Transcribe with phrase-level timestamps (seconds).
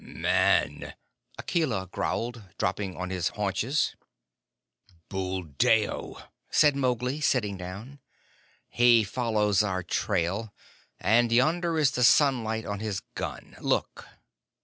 [0.03, 0.95] "Man!"
[1.37, 3.95] Akela growled, dropping on his haunches.
[5.09, 7.99] "Buldeo!" said Mowgli, sitting down.
[8.67, 10.55] "He follows our trail,
[10.99, 13.55] and yonder is the sunlight on his gun.
[13.59, 14.07] Look!"